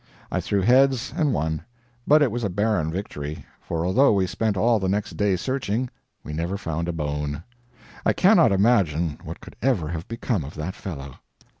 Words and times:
I 0.31 0.41
threw 0.41 0.61
heads 0.61 1.13
and 1.15 1.31
won, 1.31 1.63
but 2.07 2.23
it 2.23 2.31
was 2.31 2.43
a 2.43 2.49
barren 2.49 2.91
victory, 2.91 3.45
for 3.61 3.85
although 3.85 4.13
we 4.13 4.25
spent 4.25 4.57
all 4.57 4.79
the 4.79 4.89
next 4.89 5.11
day 5.15 5.35
searching, 5.35 5.91
we 6.23 6.33
never 6.33 6.57
found 6.57 6.87
a 6.87 6.91
bone. 6.91 7.43
I 8.03 8.11
cannot 8.11 8.51
imagine 8.51 9.19
what 9.23 9.41
could 9.41 9.55
ever 9.61 9.89
have 9.89 10.07
become 10.07 10.43
of 10.43 10.55
that 10.55 10.73
fellow. 10.73 11.19